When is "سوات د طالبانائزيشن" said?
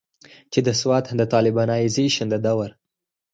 0.81-2.27